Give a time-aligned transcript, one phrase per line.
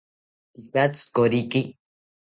[0.53, 1.61] Tekatzi koriki